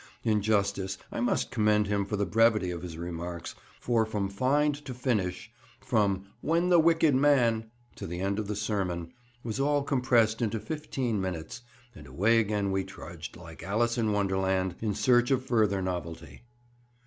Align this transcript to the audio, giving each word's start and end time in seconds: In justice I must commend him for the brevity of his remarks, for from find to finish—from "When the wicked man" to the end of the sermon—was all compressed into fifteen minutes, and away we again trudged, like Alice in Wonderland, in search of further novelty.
In 0.23 0.41
justice 0.41 0.97
I 1.11 1.19
must 1.19 1.51
commend 1.51 1.85
him 1.85 2.07
for 2.07 2.15
the 2.15 2.25
brevity 2.25 2.71
of 2.71 2.81
his 2.81 2.97
remarks, 2.97 3.53
for 3.79 4.03
from 4.03 4.29
find 4.29 4.73
to 4.83 4.95
finish—from 4.95 6.23
"When 6.41 6.69
the 6.69 6.79
wicked 6.79 7.13
man" 7.13 7.69
to 7.97 8.07
the 8.07 8.19
end 8.19 8.39
of 8.39 8.47
the 8.47 8.55
sermon—was 8.55 9.59
all 9.59 9.83
compressed 9.83 10.41
into 10.41 10.59
fifteen 10.59 11.21
minutes, 11.21 11.61
and 11.93 12.07
away 12.07 12.37
we 12.37 12.41
again 12.41 12.85
trudged, 12.87 13.37
like 13.37 13.61
Alice 13.61 13.95
in 13.95 14.11
Wonderland, 14.11 14.73
in 14.81 14.95
search 14.95 15.29
of 15.29 15.45
further 15.45 15.83
novelty. 15.83 16.45